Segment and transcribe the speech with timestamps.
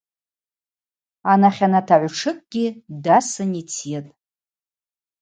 [1.31, 2.65] Анахьанат агӏвтшыкӏгьи
[3.03, 4.11] дасын йтйытӏ.